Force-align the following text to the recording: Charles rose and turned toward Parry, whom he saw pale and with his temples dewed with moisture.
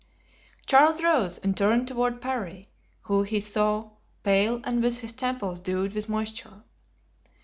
Charles 0.65 1.03
rose 1.03 1.37
and 1.37 1.55
turned 1.55 1.87
toward 1.87 2.21
Parry, 2.21 2.69
whom 3.03 3.23
he 3.23 3.39
saw 3.39 3.91
pale 4.23 4.59
and 4.63 4.81
with 4.81 5.01
his 5.01 5.13
temples 5.13 5.59
dewed 5.59 5.93
with 5.93 6.09
moisture. 6.09 6.63